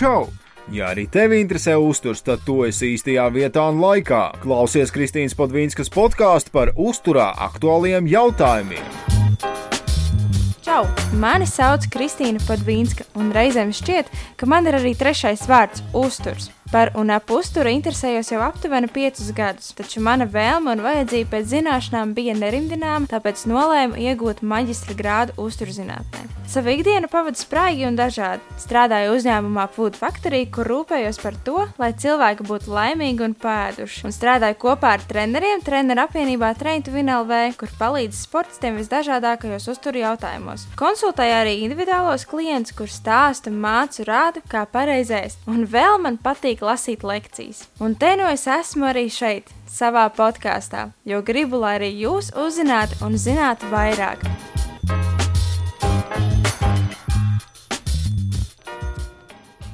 [0.00, 0.30] Čau!
[0.72, 4.20] Ja arī tevi interesē uzturs, tad tu esi īstajā vietā un laikā.
[4.40, 8.86] Klausies Kristīnas Podvīnskas podkāstu par uzturā aktuāliem jautājumiem.
[10.64, 10.86] Čau!
[11.20, 14.08] Mani sauc Kristīna Podvīnska, un reizēm šķiet,
[14.40, 16.48] ka man ir arī trešais vārds- uzturs.
[16.70, 21.48] Par un ap uzturu interesējos jau aptuveni piecus gadus, taču mana vēlme un vajadzība pēc
[21.56, 26.28] zināšanām bija nerimdināma, tāpēc nolēmu iegūt maģistra grādu uzturzinātnē.
[26.50, 28.42] Savu ikdienu pavadu spraigi un dažādi.
[28.58, 34.00] Strādāju uzņēmumā Food Factory, kur rūpējos par to, lai cilvēki būtu laimīgi un pēduši.
[34.08, 39.68] Un strādāju kopā ar treneriem treneru apvienībā Train to Win LV, kur palīdz sportistiem visdažādākajos
[39.70, 40.66] uzturu jautājumos.
[40.78, 45.46] Konsultēju arī individuālos klientus, kur stāstu, mācu, rādu, kā pareizēst.
[45.50, 47.68] Un vēl man patīk patīk lasīt lekcijas.
[47.80, 53.04] Un te nu es esmu arī šeit, savā podkāstā, jo gribu, lai arī jūs uzzinātu
[53.04, 54.20] un zinātu vairāk.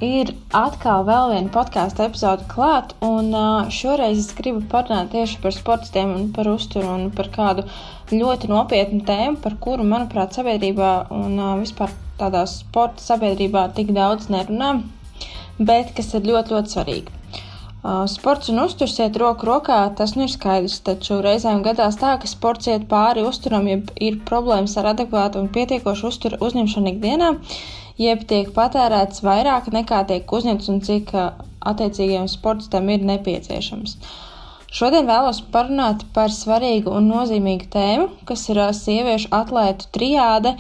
[0.04, 3.32] Ir atkal vēl viena podkāstu epizode klāt, un
[3.72, 7.64] šoreiz es gribu parunāt tieši par sportistiem un par uzturu un par kādu
[8.12, 11.90] ļoti nopietnu tēmu, par kuru, manuprāt, sabiedrībā un vispār
[12.20, 14.76] tādā sporta sabiedrībā tik daudz nerunā
[15.58, 17.16] bet kas ir ļoti, ļoti svarīgi.
[18.10, 22.26] Sports un uzturs iet roku rokā, tas nu ir skaidrs, taču reizēm gadās tā, ka
[22.26, 27.28] sports iet pāri uzturam, ja ir problēmas ar adekvātu un pietiekošu uzturu uzņemšanu ikdienā,
[28.02, 34.00] jeb tiek patērēts vairāk nekā tiek uzņemts un cik attiecīgajam sportistam ir nepieciešams.
[34.76, 40.56] Šodien vēlos parunāt par svarīgu un nozīmīgu tēmu, kas ir sieviešu atlētu triāde,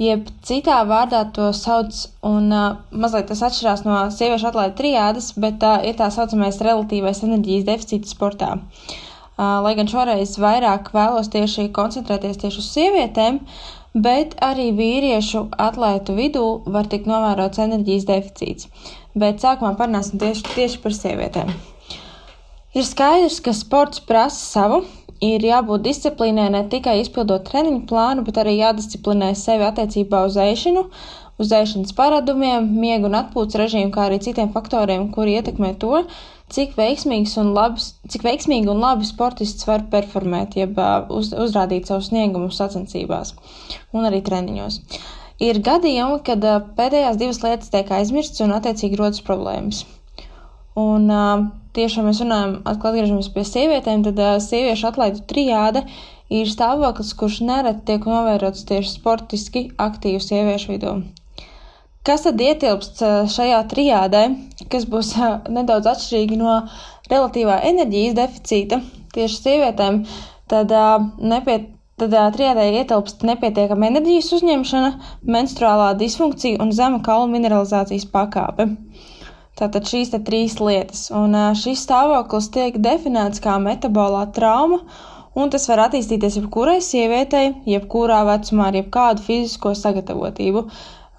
[0.00, 1.94] jeb citā vārdā to sauc,
[2.26, 6.60] un uh, mazliet tas atšķirās no sieviešu atlaides triādas, bet tā uh, ir tā saucamais
[6.62, 8.56] relatīvais enerģijas deficīts sportā.
[9.34, 13.40] Uh, lai gan šoreiz vairāk vēlos tieši koncentrēties tieši uz sievietēm,
[13.94, 18.90] bet arī vīriešu atlētu vidū var tikt novērots enerģijas deficīts.
[19.14, 21.54] Bet sākumā parunāsim tieši, tieši par sievietēm.
[22.74, 24.80] Ir skaidrs, ka sports prasa savu,
[25.24, 30.84] ir jābūt disciplīnai ne tikai izpildot treniņu plānu, bet arī jādisciplinē sevi attiecībā uz ēšanu,
[31.40, 36.04] uz ēšanas paradumiem, miegu un atpūtas režīmu, kā arī citiem faktoriem, kuri ietekmē to,
[36.54, 40.78] cik veiksmīgs un labs, cik veiksmīgi un labi sportists var performēt, jeb
[41.10, 43.34] uz, uzrādīt savu sniegumu sacensībās
[43.96, 44.80] un arī treniņos.
[45.42, 46.44] Ir gadījumi, kad
[46.78, 49.82] pēdējās divas lietas tiek aizmirstas un attiecīgi rodas problēmas.
[50.78, 55.84] Un uh, tiešām mēs runājam, atkal atgriežamies pie sievietēm, tad uh, sieviešu atlaidu trijāde
[56.32, 60.96] ir stāvoklis, kurš nereti tiek novērots tieši sportiski aktīvu sieviešu vidū.
[62.04, 62.98] Kas tad ietilpst
[63.32, 64.26] šajā trijādē,
[64.72, 66.58] kas būs uh, nedaudz atšķirīgi no
[67.10, 68.80] relatīvā enerģijas deficīta
[69.14, 70.02] tieši sievietēm,
[70.52, 71.70] tad uh, nepiet,
[72.00, 74.92] tad uh, trijādē ietilpst nepietiekama enerģijas uzņemšana,
[75.36, 78.68] menstruālā disfunkcija un zema kaulu mineralizācijas pakāpe.
[79.54, 81.06] Tātad šīs trīs lietas.
[81.14, 84.80] Un šis stāvoklis tiek definēts kā metabolā trauma,
[85.38, 90.64] un tas var attīstīties jebkurai sievietei, jebkurā vecumā, ar jebkādu fizisko sagatavotību.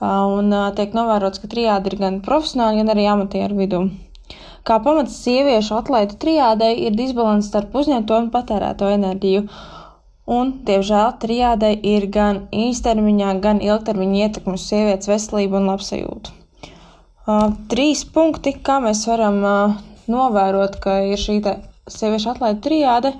[0.03, 3.81] Un tiek novērots, ka trijādi ir gan profesionāli, gan arī amatieru vidū.
[4.67, 9.45] Kā pamats sieviešu atlaidu trijādei ir disbalans starp uzņemto un patērēto enerģiju.
[10.35, 16.41] Un, diemžēl, trijādei ir gan īstermiņā, gan ilgtermiņa ietekme uz sievietes veselību un labsajūtu.
[17.25, 19.39] Trīs punkti, kā mēs varam
[20.11, 21.39] novērot, ka ir šī
[21.89, 23.11] sieviešu atlaide trijāde.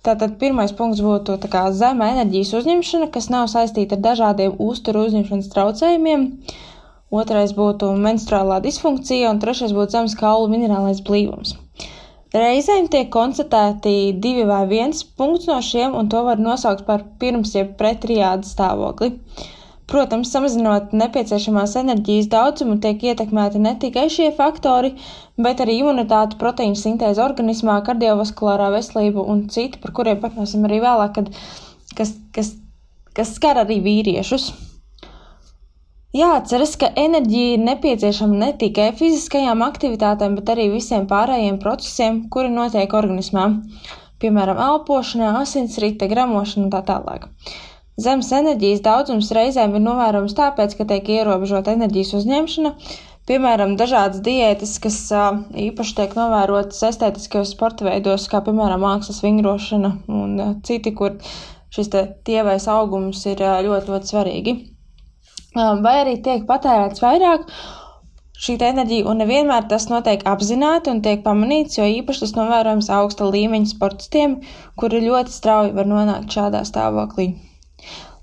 [0.00, 1.36] Tātad pirmais punkts būtu
[1.76, 6.24] zema enerģijas uzņemšana, kas nav saistīta ar dažādiem uzturu uzņemšanas traucējumiem.
[7.10, 11.56] Otrais būtu menstruālā disfunkcija, un trešais būtu zemes kaulu minerālais blīvums.
[12.32, 17.52] Reizēm tiek konstatēti divi vai viens punkts no šiem, un to var nosaukt par pirms
[17.58, 19.10] jeb pret triādu stāvokli.
[19.10, 19.48] Uh,
[19.90, 24.92] Protams, samazinot nepieciešamās enerģijas daudzumu, tiek ietekmēti ne tikai šie faktori,
[25.34, 31.16] bet arī imunitāte, proteīna sintēze organismā, kardiovaskulārā veselība un citi, par kuriem parunāsim arī vēlāk,
[31.16, 31.32] kad,
[31.98, 32.52] kas, kas,
[33.18, 34.52] kas skar arī vīriešus.
[36.14, 42.50] Jāatceras, ka enerģija ir nepieciešama ne tikai fiziskajām aktivitātēm, bet arī visiem pārējiem procesiem, kuri
[42.54, 43.48] notiek organismā,
[44.22, 47.26] piemēram, elpošanā, asinsrite, gramošana un tā tālāk.
[48.00, 52.72] Zemes enerģijas daudzums reizēm ir novērojams tāpēc, ka tiek ierobežota enerģijas uzņemšana,
[53.28, 54.98] piemēram, dažādas diētas, kas
[55.66, 61.18] īpaši tiek novērotas estētiskajos sporta veidos, kā piemēram mākslas vingrošana un citi, kur
[61.74, 61.92] šis
[62.26, 64.56] tievais augums ir ļoti, ļoti svarīgi.
[65.54, 67.46] Vai arī tiek patērēts vairāk
[68.40, 73.28] šī enerģija, un nevienmēr tas notiek apzināti un tiek pamanīts, jo īpaši tas novērojams augsta
[73.28, 74.40] līmeņa sportistiem,
[74.80, 77.32] kuri ļoti strauji var nonākt šādā stāvoklī.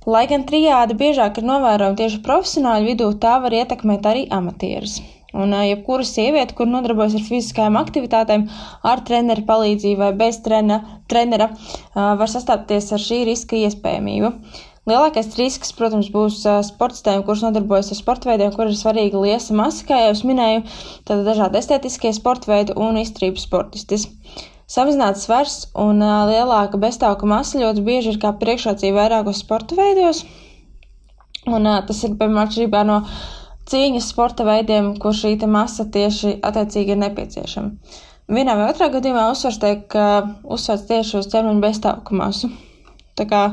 [0.07, 5.01] Lai gan trijāde biežāk ir novērojama tieši profesionāļu vidū, tā var ietekmēt arī amatierus.
[5.35, 8.45] Un jebkura sieviete, kur nodarbojas ar fiziskajām aktivitātēm,
[8.87, 10.79] ar treneru palīdzību vai bez trena,
[11.11, 11.49] trenera,
[11.93, 14.31] var sastapties ar šī riska iespējamību.
[14.87, 16.39] Lielākais risks, protams, būs
[16.69, 20.63] sportistiem, kurš nodarbojas ar sporta veidiem, kur ir svarīga liesa masa, kā jau es minēju,
[21.09, 24.07] tad dažādi estētiskie sporta veidi un izturības sportistis.
[24.67, 30.25] Samazināts svars un lielāka beztauka masa ļoti bieži ir kā priekšrocība vairākos sporta veidos,
[31.47, 32.97] un tas ir, piemēram, atšķirībā no
[33.71, 38.03] cīņas sporta veidiem, kur šī masa tieši attiecīgi ir nepieciešama.
[38.27, 39.97] Vienā vai otrā gadījumā uzsvars tiek
[40.43, 42.51] uzsvērts tieši uz ķermeņa beztauku masu.
[43.15, 43.43] Tā kā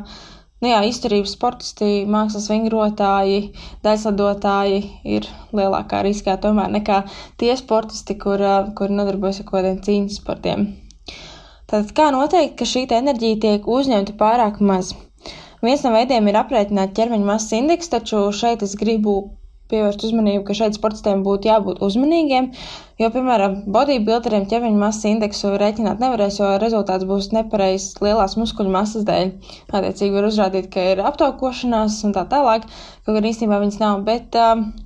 [0.64, 3.52] nu jā, izturības sportisti, mākslas vingrotāji,
[3.86, 4.82] daļslidotāji
[5.14, 7.04] ir lielākā riskā tomēr nekā
[7.38, 8.42] tie sportisti, kur,
[8.74, 10.72] kur nodarbojas ar kaut kādiem cīņas sportiem.
[11.70, 14.92] Tātad kā noteikt, ka šī enerģija tiek uzņemta pārāk maz?
[15.64, 19.14] Viens no veidiem ir aprēķināt ķermeņa masas indeksu, taču šeit es gribu
[19.72, 22.50] pievērst uzmanību, ka šeit sportistiem būtu jābūt uzmanīgiem,
[23.00, 29.06] jo, piemēram, bodybuilderiem ķermeņa masas indeksu rēķināt nevarēs, jo rezultāts būs nepareizs lielās muskuļu masas
[29.08, 29.32] dēļ.
[29.72, 32.68] Attiecīgi var uzrādīt, ka ir aptaukošanās un tā tālāk,
[33.06, 34.36] kaut gan īstenībā viņas nav, bet,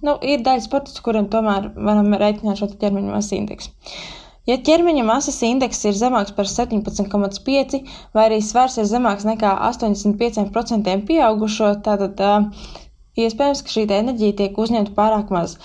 [0.07, 3.75] nu, ir daļa sportistu, kuriem tomēr varam rēķināt šo ķermeņa masas indeksu.
[4.49, 7.81] Ja ķermeņa masas indeks ir zemāks par 17,5
[8.17, 12.23] vai arī svars ir zemāks nekā 85% pieaugušo, tātad
[13.19, 15.57] Iespējams, ka šī enerģija tiek uzņemta pārāk maz.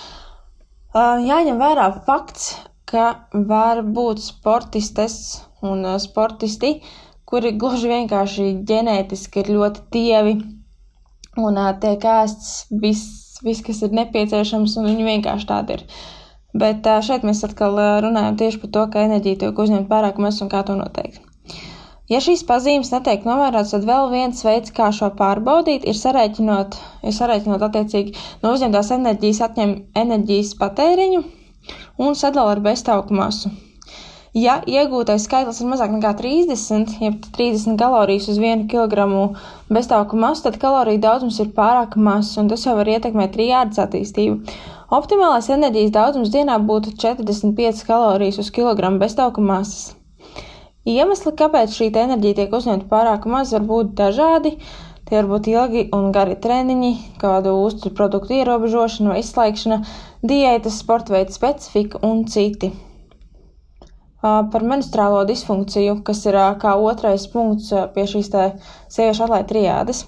[0.94, 2.54] Jāņem vērā fakts,
[2.90, 5.18] ka var būt sportistes
[5.62, 6.80] un sportisti,
[7.30, 10.34] kuri gluži vienkārši ģenētiski ir ļoti tievi
[11.44, 12.50] un tiek ēsts
[12.82, 15.88] viss, vis, kas ir nepieciešams, un viņi vienkārši tādi ir.
[16.54, 20.52] Bet šeit mēs atkal runājam tieši par to, ka enerģija tiek uzņemta pārāk maz un
[20.54, 21.22] kā to noteikt.
[22.12, 26.76] Ja šīs pazīmes netiek novērotas, tad vēl viens veids, kā šo pārbaudīt, ir sarēķinot,
[27.08, 28.14] ir sarēķinot attiecīgi
[28.44, 31.24] no uzņemtās enerģijas atņem enerģijas patēriņu
[32.04, 33.54] un sadala ar beztauku masu.
[34.34, 39.06] Ja iegūtais skaitlis ir mazāk nekā 30, jeb 30 kalorijas uz 1 kg
[39.70, 44.58] beztauku masu, tad kaloriju daudzums ir pārāk mazs, un tas jau var ietekmēt trijādas attīstību.
[44.92, 49.94] Optimālais enerģijas daudzums dienā būtu 45 kalorijas uz kilogramu beztauku masas.
[50.84, 54.58] Iemesli, kāpēc šī enerģija tiek uzņemta pārāk maz, var būt dažādi.
[55.08, 56.92] Tie var būt ilgi un gari treniņi,
[57.22, 59.78] kādu uzturu produktu ierobežošana vai izslēgšana,
[60.24, 62.74] diētas, sporta veida specifika un citi.
[64.24, 70.06] Par menstruālo disfunkciju, kas ir kā otrais punkts pie šīs sieviešu atlaides triādes.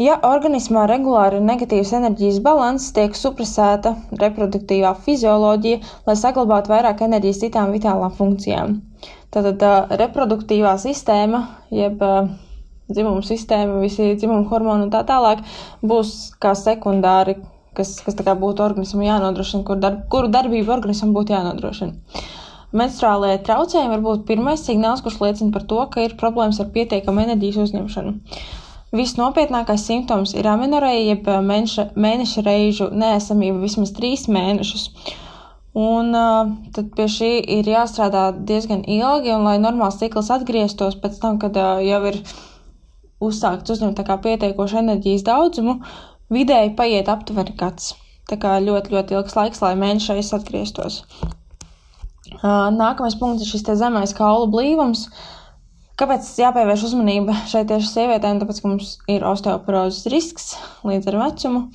[0.00, 3.90] Ja organismā regulāri ir negatīvs enerģijas balanss, tiek supresēta
[4.22, 8.78] reproduktīvā fizioloģija, lai saglabātu vairāk enerģijas citām vitālām funkcijām.
[9.34, 9.60] Tātad
[10.00, 12.00] reproduktīvā sistēma, jeb
[12.88, 15.44] dzimuma sistēma, visi dzimuma hormoni un tā tālāk
[15.84, 17.36] būs kā sekundāri,
[17.76, 22.24] kas, kas būtu organismam jānodrošina, kur darb, kuru darbību organismam būtu jānodrošina.
[22.72, 27.26] Menstruālajie traucējumi var būt pirmais signāls, kurš liecina par to, ka ir problēmas ar pietiekamu
[27.26, 28.16] enerģijas uzņemšanu.
[28.90, 34.88] Visnopietnākais simptoms ir aminoreja, jeb mēneša, mēneša reižu neesamība vismaz trīs mēnešus.
[35.78, 41.20] Un uh, tad pie šī ir jāstrādā diezgan ilgi, un lai normāls cikls atgrieztos pēc
[41.22, 42.18] tam, kad uh, jau ir
[43.22, 45.78] uzsākts uzņemt pietiekošu enerģijas daudzumu,
[46.34, 47.92] vidēji paiet aptuveni gads.
[48.30, 51.04] Tā kā ļoti, ļoti ilgs laiks, lai mēnešais atgrieztos.
[52.40, 55.06] Uh, nākamais punkts ir šis zemais kaulu blīvums.
[56.00, 58.40] Kāpēc jāpievērš uzmanība šeit tieši sievietēm?
[58.40, 60.54] Tāpēc, ka mums ir osteoporozes risks
[60.88, 61.66] līdz ar vecumu.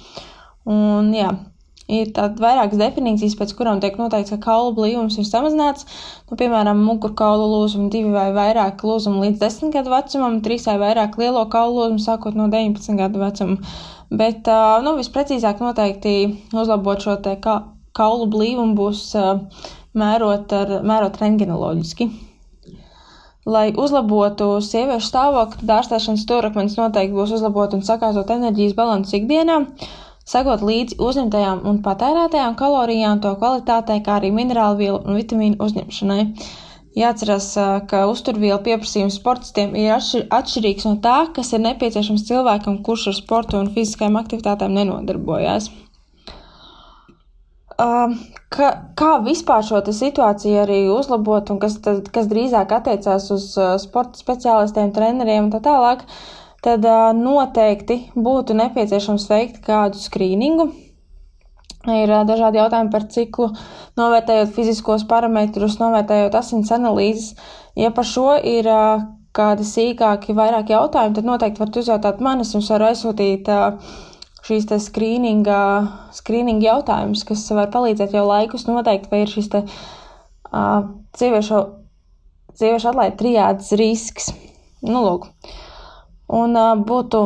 [0.65, 1.29] Un, jā,
[1.85, 5.85] Ir tādas vairākas definīcijas, pēc kurām tiek noteikts, ka kaulu blīvums ir samazināts.
[6.31, 11.19] Nu, piemēram, mugurkaulu lūzumu divi vai vairāk lūzumu līdz 10 gadu vecumam, trīs vai vairāk
[11.21, 13.75] lielo kaulu lūzumu sākot no 19 gadu vecuma.
[14.09, 14.49] Bet
[14.81, 16.15] nu, visprecīzāk noteikti
[16.57, 17.19] uzlabot šo
[17.95, 19.11] kaulu blīvumu būs
[19.93, 22.09] mērot, ar, mērot rengenoloģiski.
[23.45, 29.59] Lai uzlabotu sieviešu stāvokli, tad ārstēšanas stūrakmenis noteikti būs uzlabot un sakārtot enerģijas balansu ikdienā
[30.25, 36.23] sekot līdzi uzņemtajām un patērētajām kalorijām, to kvalitātei, kā arī minerālu vielu un vitamīnu uzņemšanai.
[36.95, 37.51] Jāatcerās,
[37.91, 43.59] ka uzturvielu pieprasījums sportistiem ir atšķirīgs no tā, kas ir nepieciešams cilvēkam, kurš ar sportu
[43.59, 45.69] un fiziskajām aktivitātēm nenodarbojās.
[47.75, 53.51] Ka, kā vispār šo situāciju arī uzlabot, un kas, tad, kas drīzāk attiecās uz
[53.83, 56.85] sporta speciālistiem, treneriem un tā tālāk, uh, tad
[57.19, 60.71] noteikti būtu nepieciešams veikt kādu skrīningu.
[61.85, 63.51] Ir dažādi jautājumi par ciklu,
[63.99, 67.35] novērtējot fiziskos parametrus, novērtējot asins analīzes.
[67.77, 68.65] Ja par šo ir
[69.35, 72.41] kādi sīkāki, vairāk jautājumi, tad noteikti varat uzjautāt man.
[72.41, 73.51] Es jums varu aizsūtīt
[74.45, 75.59] šīs skrīninga,
[76.15, 79.63] skrīninga jautājumus, kas var palīdzēt jau laikus noteikt, vai ir šis te,
[80.51, 80.85] uh,
[81.17, 81.61] sieviešu,
[82.57, 84.29] sieviešu atlaida trijādas risks.
[84.85, 85.29] Nu, lūk.
[86.35, 87.23] Un uh, būtu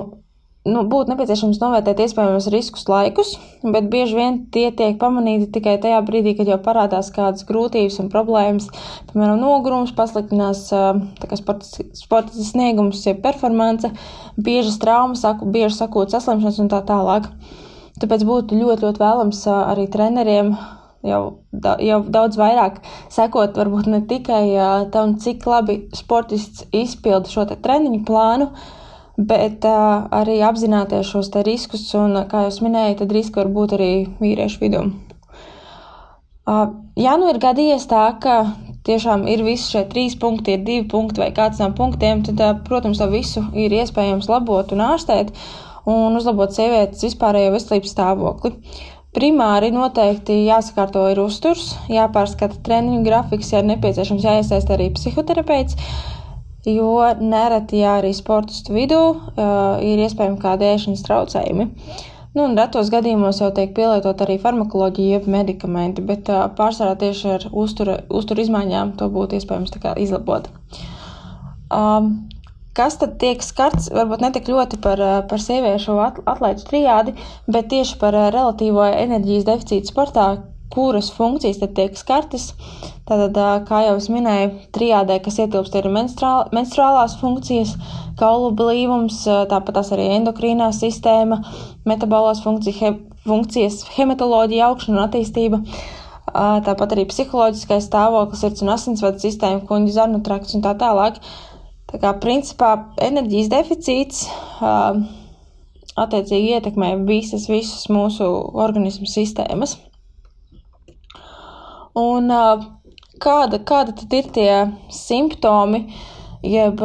[0.69, 3.33] nu, būtu nepieciešams novērtēt iespējamos riskus laikus,
[3.63, 8.09] bet bieži vien tie tiek pamanīti tikai tajā brīdī, kad jau parādās kādas grūtības un
[8.13, 8.69] problēmas.
[9.11, 10.67] Piemēram, nogurums, pasliktinās
[11.41, 13.91] sporta, sporta sniegums, ja performance,
[14.37, 17.31] biežas traumas, bieži sakot saslimšanas un tā tālāk.
[17.99, 20.53] Tāpēc būtu ļoti, ļoti vēlams arī treneriem
[21.05, 21.21] jau,
[21.83, 24.43] jau daudz vairāk sekot, varbūt ne tikai
[24.93, 28.49] tam, cik labi sportists izpilda šo treniņu plānu,
[29.19, 33.91] bet uh, arī apzināties šos riskus, un, kā jau minēju, tad riski var būt arī
[34.21, 34.83] vīriešu vidū.
[36.49, 38.53] Uh, ja nu ir gadījies tā, ka
[38.87, 42.61] tiešām ir visi šie trīs punkti, ir divi punkti vai kāds no punktiem, tad, uh,
[42.65, 45.33] protams, to visu ir iespējams labot un ārstēt
[45.89, 48.53] un uzlabot sievietes vispārējo veselības stāvokli.
[49.15, 55.75] Primāri noteikti jāsakārto ir uzturs, jāpārskata treniņu grafiks, ja nepieciešams jāiesaist arī psihoterapeits,
[56.67, 61.69] jo nereti arī sportistu vidū uh, ir iespējami kādi ēšanas traucējumi.
[62.35, 67.31] Nu, un retos gadījumos jau tiek pielietot arī farmakoloģija, jeb medikamenti, bet uh, pārsvarā tieši
[67.35, 70.51] ar uztura, uztura izmaiņām to būtu iespējams izlabot.
[71.73, 72.29] Um,
[72.77, 77.15] kas tad tiek skarts, varbūt ne tik ļoti par, par sieviešu atlētu triādi,
[77.47, 80.29] bet tieši par relatīvo enerģijas deficītu sportā,
[80.69, 82.51] kuras funkcijas tad tiek skartas.
[83.09, 87.73] Tātad, kā jau es minēju, trijādē, kas ietilpst, ir menstruāl, menstruālās funkcijas,
[88.19, 91.41] kaulu blīvums, tāpat tās arī endokrīnā sistēma,
[91.89, 92.93] metabolās funkcija, he,
[93.25, 95.63] funkcijas, hematoloģija, augšana un attīstība.
[96.29, 101.17] Tāpat arī psiholoģiskais stāvoklis, sirds un asinsvadu sistēma, kuģa zarnu trakts un tā tālāk.
[101.89, 104.27] Tā kā principā enerģijas deficīts
[105.99, 109.79] attiecīgi ietekmē visas, visas mūsu organismu sistēmas.
[111.99, 112.31] Un
[113.19, 114.51] kāda, kāda tad ir tie
[114.93, 115.85] simptomi,
[116.45, 116.81] jeb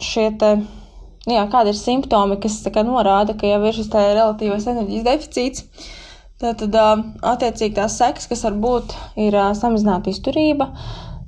[0.00, 0.52] šie te,
[1.28, 5.88] jā, kādi ir simptomi, kas kā, norāda, ka jau ir šis relatīvais enerģijas deficīts.
[6.40, 6.72] Tātad,
[7.20, 10.70] attiecīgi, tās sekas, kas var būt, ir samazināta izturība,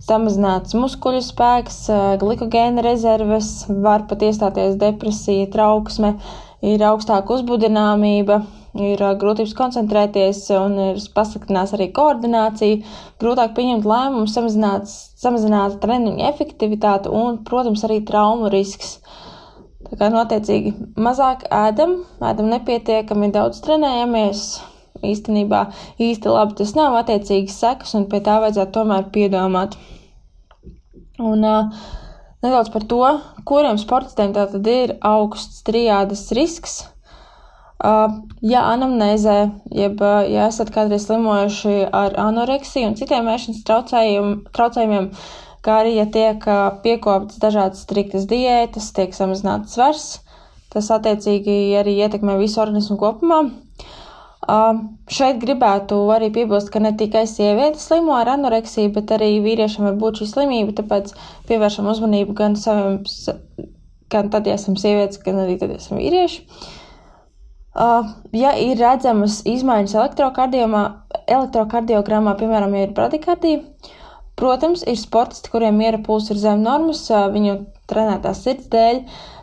[0.00, 1.82] samazināts muskuļu spēks,
[2.22, 3.50] glikogēna rezerves,
[3.84, 6.14] var pat iestāties depresija, trauksme,
[6.64, 8.40] ir augstāka uzbudināmība,
[8.78, 12.80] ir grūtības koncentrēties un ir pasliktinās arī koordinācija,
[13.20, 14.36] grūtāk pieņemt lēmumus,
[15.20, 18.98] samazināt treniņu efektivitāti un, protams, arī traumu risks.
[19.90, 24.44] Tā kā notiecīgi mazāk ēdam, ēdam nepietiekami daudz trenējamies.
[25.02, 25.64] Īstenībā
[26.00, 29.74] īsti labi tas nav attiecīgas sekas, un pie tā vajadzētu tomēr piedomāt.
[31.20, 31.82] Un uh,
[32.44, 33.02] nedaudz par to,
[33.48, 36.80] kuriem sportistiem tā tad ir augsts triādas risks.
[37.82, 39.36] Ja anamnēzē,
[39.74, 45.08] jeb ja esat kādreiz slimojuši ar anoreksiju un citiem ēšanas traucējumiem,
[45.66, 46.44] kā arī ja tiek
[46.84, 50.04] piekoptas dažādas striktas diētas, tiek samazināts svars,
[50.70, 53.40] tas attiecīgi arī ietekmē visu organismu kopumā.
[55.10, 59.98] Šeit gribētu arī piebilst, ka ne tikai sievietes slimo ar anoreksiju, bet arī vīriešiem var
[59.98, 61.10] būt šī slimība, tāpēc
[61.50, 63.00] pievēršam uzmanību gan saviem,
[64.10, 66.46] gan tad, ja esam sievietes, gan arī tad, ja esam vīrieši.
[66.46, 66.78] Uh,
[68.36, 73.62] ja ir redzamas izmaiņas elektrokardiogramā, piemēram, ja ir bradikardija,
[74.36, 79.00] protams, ir sportisti, kuriem miera pulss ir zem normas, uh, viņu trenētās sirds dēļ,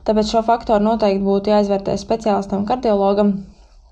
[0.07, 3.33] tāpēc šo faktoru noteikti būtu jāizvērtē speciālistam kardiologam,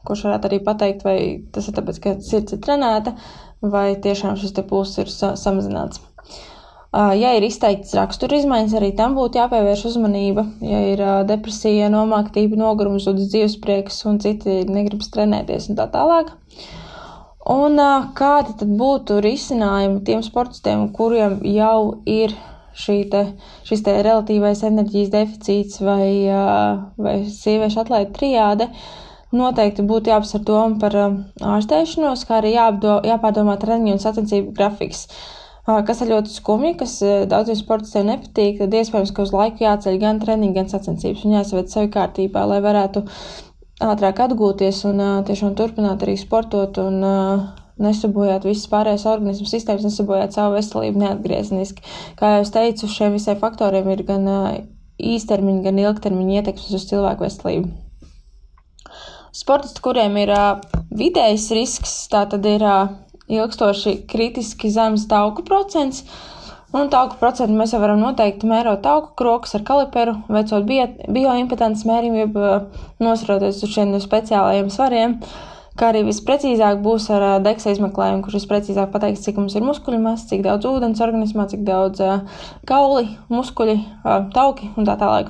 [0.08, 1.18] kurš varētu arī pateikt, vai
[1.54, 3.16] tas ir tāpēc, ka sirds ir trenēta,
[3.62, 6.02] vai tiešām šis pulss ir sa samazināts.
[6.98, 10.48] Ja ir izteikts rakstura izmaiņas, arī tam būtu jāpievērš uzmanība.
[10.66, 16.32] Ja ir depresija, nomāktība, nogurums, zudas dzīvesprieks un citi negribas trenēties un tā tālāk.
[17.54, 17.78] Un
[18.18, 22.34] kādi tad būtu risinājumi tiem sportistiem, kuriem jau ir
[23.14, 23.24] te,
[23.70, 26.10] šis te relatīvais enerģijas deficīts vai,
[26.98, 28.72] vai sieviešu atlaida triāde?
[29.38, 35.06] Noteikti būtu jāapsver doma par ārstēšanos, kā arī jāapdo, jāpārdomā treniņu un sacensību grafiks.
[35.08, 36.98] Uh, kas ir ļoti skumji, kas
[37.28, 41.72] daudziem sportistiem nepatīk, tad iespējams, ka uz laiku jāceļ gan treniņi, gan sacensības un jāsaved
[41.74, 43.04] sevi kārtībā, lai varētu
[43.84, 47.04] ātrāk atgūties un tiešām turpināt arī sportot un
[47.84, 51.84] nesabojāt visas pārējās organismu sistēmas, nesabojāt savu veselību neatgriezeniski.
[52.18, 54.26] Kā jau es teicu, šiem visiem faktoriem ir gan
[54.98, 57.70] īstermiņa, gan ilgtermiņa ietekmes uz cilvēku veselību.
[59.38, 60.32] Sportisti, kuriem ir
[60.98, 62.64] vidējs risks, tā tad ir
[63.32, 66.04] ilgstoši kritiski zems tauku procents.
[66.76, 72.18] Un tauku procentu mēs jau varam noteikt, mērot tauku krokus ar kaliperu, veicot bioimpedances mērījumu,
[72.26, 72.40] jeb
[73.00, 75.16] nosroties uz šiem speciālajiem svariem.
[75.78, 80.26] Kā arī visprecīzāk būs ar deksa izmeklējumu, kurš visprecīzāk pateiks, cik mums ir muskuļu masa,
[80.32, 82.02] cik daudz ūdens organismā, cik daudz
[82.68, 83.78] kauli, muskuļi,
[84.34, 85.30] tauki un tā tālāk.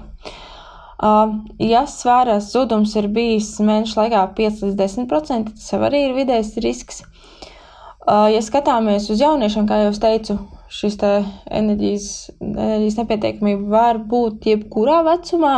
[1.61, 6.55] Ja svāras zudums ir bijis mēnešu laikā 5 līdz 10%, tas jau arī ir vidējs
[6.63, 7.03] risks.
[8.07, 10.37] Ja skatāmies uz jauniešiem, kā jau teicu,
[10.71, 12.09] šis enerģijas,
[12.39, 15.55] enerģijas nepietiekamība var būt jebkurā vecumā,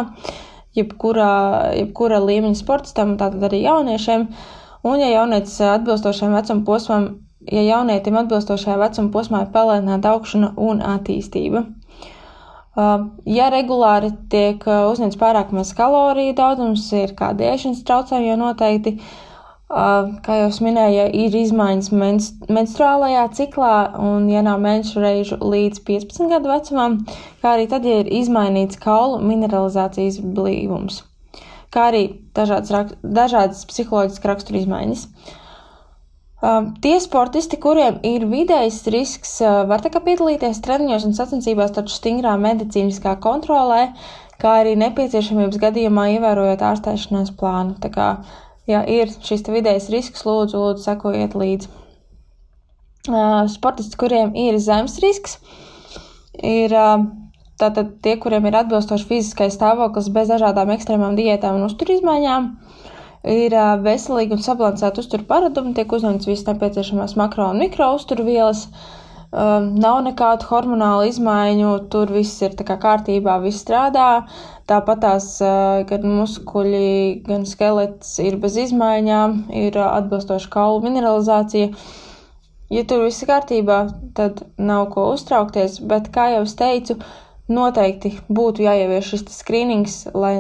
[0.78, 1.34] jebkurā,
[1.78, 4.26] jebkurā līmeņa sportistam, tātad arī jauniešiem.
[4.82, 7.08] Un, ja jaunietis atbilstošajam vecuma posmam,
[7.46, 11.68] ja jaunietim atbilstošajā vecuma posmā ir palēnāta augšana un attīstība.
[13.30, 18.94] Ja regulāri tiek uzņemts pārāk maz kaloriju daudzums, ir kādi ēšanas traucējumi jau noteikti,
[19.70, 21.92] kā jau minēju, ir izmaiņas
[22.50, 26.96] menstruālajā ciklā un ja nav mēnešu reižu līdz 15 gadu vecumam,
[27.44, 31.04] kā arī tad, ja ir izmainīts kaulu mineralizācijas blīvums,
[31.70, 35.06] kā arī dažādas, dažādas psiholoģiskas rakstura izmaiņas.
[36.82, 42.38] Tie sportisti, kuriem ir vidējs risks, var tā kā piedalīties treniņos un sacensībās, taču stingrā
[42.40, 43.90] medicīniskā kontrolē,
[44.40, 47.76] kā arī nepieciešamības gadījumā ievērojot ārstēšanās plānu.
[48.70, 51.72] Ja ir šis vidējais risks, lūdzu, lūdzu sekojiet līdzi.
[53.50, 55.40] Sportisti, kuriem ir zemes risks,
[56.46, 56.76] ir
[57.60, 62.50] tātad tie, kuriem ir atbilstoši fiziskais stāvoklis bez dažādām ekstrēmām diētām un uzturizmaiņām,
[63.34, 68.68] ir veselīgi un sabalansēti uzturu paradumi, tiek uzņemts visas nepieciešamās makro un mikro uzturvielas,
[69.32, 74.10] nav nekādu hormonālu izmaiņu, tur viss ir kā kārtībā, viss strādā,
[74.70, 75.28] Tāpat tās
[75.90, 81.72] gan muskuļi, gan skelets ir bez izmaiņām, ir atbilstoša kaulu mineralizācija.
[82.70, 83.80] Ja tur viss ir kārtībā,
[84.20, 87.00] tad nav ko uztraukties, bet, kā jau es teicu,
[87.50, 90.36] noteikti būtu jāievieš šis skrīnings, lai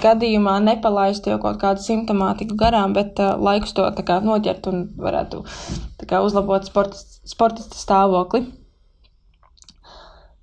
[0.00, 5.44] gadījumā nepalaistu jau kaut kādu simptomātiku garām, bet uh, laikus to kā, noķert un varētu
[6.06, 8.46] kā, uzlabot sportista, sportista stāvokli.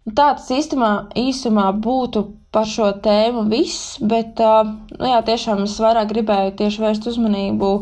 [0.09, 2.23] Tā tas īstenībā īsumā būtu
[2.53, 7.73] par šo tēmu viss, bet nu, jā, tiešām es vairāk gribēju tieši vērst uzmanību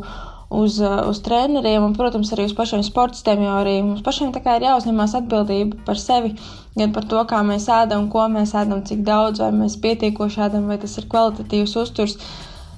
[0.50, 4.58] uz, uz treneriem un, protams, arī uz pašiem sportistiem, jo arī mums pašiem tā kā
[4.58, 6.34] ir jāuzņemās atbildība par sevi,
[6.78, 10.70] gan par to, kā mēs ēdam, ko mēs ēdam, cik daudz, vai mēs pietiekoši ēdam,
[10.72, 12.18] vai tas ir kvalitatīvs uzturs.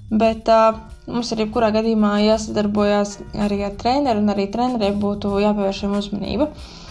[0.10, 5.84] Bet uh, mums ir jebkurā gadījumā jāsadarbojas arī ar treneru, un arī treneriem būtu jāpievērš
[5.84, 6.50] šiem uzmanība.
[6.50, 6.88] Uh,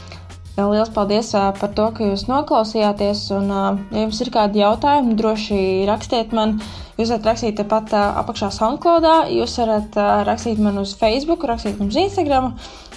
[0.58, 3.28] Lielas paldies par to, ka jūs noklausījāties.
[3.36, 3.52] Un,
[3.94, 6.56] ja jums ir kādi jautājumi, droši rakstiet man.
[6.98, 9.94] Jūs varat rakstīt tepat apakšā SoundCloudā, jūs varat
[10.26, 12.50] rakstīt man uz Facebook, rakstīt mums Instagram,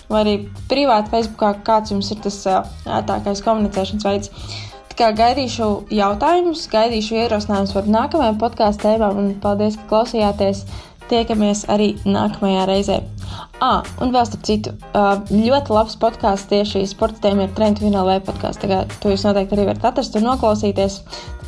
[0.09, 0.35] vai arī
[0.71, 4.33] privāti Facebookā, kāds jums ir tas ētākais komunicēšanas veids.
[4.89, 10.65] Tā kā gaidīšu jautājumus, gaidīšu ierosinājumus par nākamajām podkāstu tēmām, un paldies, ka klausījāties!
[11.11, 13.01] Tiekamies arī nākamajā reizē.
[13.61, 14.73] Ah, un vēl starp citu,
[15.29, 18.63] ļoti labs podkāsts tieši sporta tēmai ir Trent Vināla vai podkāsts.
[19.03, 21.01] To jūs noteikti arī varat atrast un noklausīties.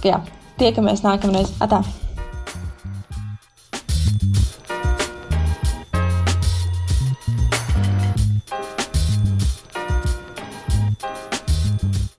[0.04, 0.24] Tā jā,
[0.60, 1.56] tiekamies nākamreiz.
[1.64, 1.86] Atā!